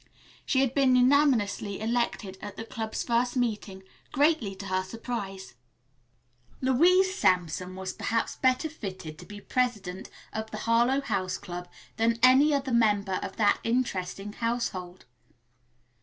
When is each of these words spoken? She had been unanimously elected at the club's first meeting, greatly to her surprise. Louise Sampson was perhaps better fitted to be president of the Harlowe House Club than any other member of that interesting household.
She 0.47 0.61
had 0.61 0.73
been 0.73 0.95
unanimously 0.95 1.79
elected 1.79 2.39
at 2.41 2.57
the 2.57 2.63
club's 2.65 3.03
first 3.03 3.35
meeting, 3.37 3.83
greatly 4.11 4.55
to 4.55 4.65
her 4.65 4.81
surprise. 4.83 5.53
Louise 6.59 7.13
Sampson 7.13 7.75
was 7.75 7.93
perhaps 7.93 8.35
better 8.35 8.67
fitted 8.67 9.19
to 9.19 9.27
be 9.27 9.39
president 9.39 10.09
of 10.33 10.49
the 10.49 10.57
Harlowe 10.65 11.01
House 11.01 11.37
Club 11.37 11.69
than 11.97 12.17
any 12.23 12.51
other 12.51 12.73
member 12.73 13.19
of 13.21 13.35
that 13.35 13.59
interesting 13.63 14.33
household. 14.33 15.05